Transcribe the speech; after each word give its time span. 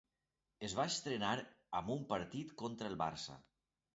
Es 0.67 0.73
va 0.79 0.85
estrenar 0.91 1.33
amb 1.81 1.93
un 1.97 2.01
partit 2.13 2.57
contra 2.63 2.91
el 2.93 2.99
Barça. 3.05 3.37